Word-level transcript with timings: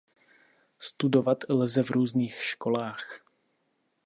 Studovat 0.79 1.37
lze 1.49 1.83
v 1.83 1.91
různých 1.91 2.33
školách. 2.33 3.19